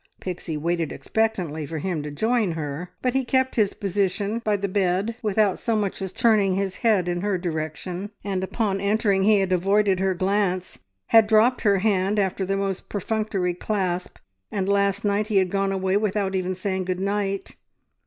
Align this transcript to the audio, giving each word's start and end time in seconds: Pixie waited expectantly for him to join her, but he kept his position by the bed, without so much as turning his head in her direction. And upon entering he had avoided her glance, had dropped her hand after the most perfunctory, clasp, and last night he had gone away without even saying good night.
Pixie 0.19 0.57
waited 0.57 0.91
expectantly 0.91 1.63
for 1.63 1.77
him 1.77 2.01
to 2.01 2.09
join 2.09 2.53
her, 2.53 2.89
but 3.03 3.13
he 3.13 3.23
kept 3.23 3.55
his 3.55 3.75
position 3.75 4.39
by 4.39 4.57
the 4.57 4.67
bed, 4.67 5.15
without 5.21 5.59
so 5.59 5.75
much 5.75 6.01
as 6.01 6.11
turning 6.11 6.55
his 6.55 6.77
head 6.77 7.07
in 7.07 7.21
her 7.21 7.37
direction. 7.37 8.09
And 8.23 8.43
upon 8.43 8.81
entering 8.81 9.21
he 9.25 9.41
had 9.41 9.51
avoided 9.53 9.99
her 9.99 10.15
glance, 10.15 10.79
had 11.09 11.27
dropped 11.27 11.61
her 11.61 11.77
hand 11.77 12.17
after 12.17 12.47
the 12.47 12.57
most 12.57 12.89
perfunctory, 12.89 13.53
clasp, 13.53 14.17
and 14.51 14.67
last 14.67 15.05
night 15.05 15.27
he 15.27 15.35
had 15.37 15.51
gone 15.51 15.71
away 15.71 15.97
without 15.97 16.33
even 16.33 16.55
saying 16.55 16.85
good 16.85 16.99
night. 16.99 17.55